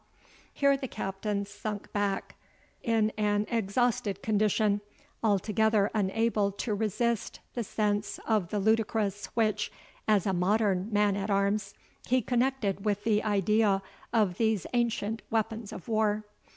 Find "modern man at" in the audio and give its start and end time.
10.33-11.29